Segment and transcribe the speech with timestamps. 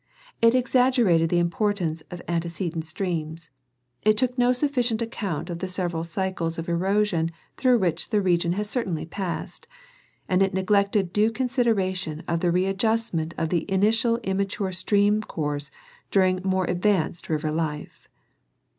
[0.41, 3.51] It exaggerated the importance of antecedent streams;
[4.01, 8.53] it took no sufficient account of the several cycles of erosion through which the region
[8.53, 9.67] has certainly passed;
[10.27, 15.69] and it neglected due considera tion of the readjustment of initial immature stream courses
[16.09, 18.09] dur ing more advanced river life.